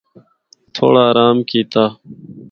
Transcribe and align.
تھوڑا 0.75 1.03
آرام 1.11 1.37
کیتا۔ 1.49 1.83